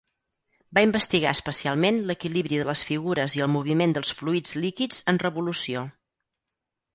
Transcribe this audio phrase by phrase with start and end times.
[0.77, 5.85] Va investigar especialment l'equilibri de les figures i el moviment dels fluids líquids en revolució.